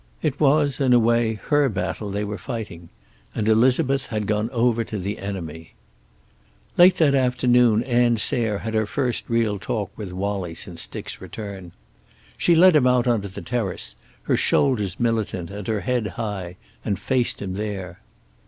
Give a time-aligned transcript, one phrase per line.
[0.23, 2.89] It was, in a way, her battle they were fighting.
[3.35, 5.75] And Elizabeth had gone over to the enemy.
[6.75, 11.71] Late that afternoon Ann Sayre had her first real talk with Wallie since Dick's return.
[12.35, 16.97] She led him out onto the terrace, her shoulders militant and her head high, and
[16.97, 17.99] faced him there.